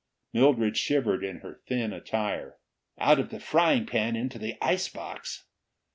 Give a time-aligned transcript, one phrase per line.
[0.33, 2.57] Mildred shivered in her thin attire.
[2.97, 5.43] "Out of the frying pan into the ice box!"